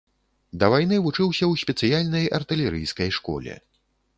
Да 0.61 0.69
вайны 0.73 0.97
вучыўся 1.07 1.45
ў 1.47 1.53
спецыяльнай 1.65 2.25
артылерыйскай 2.39 3.09
школе. 3.19 3.53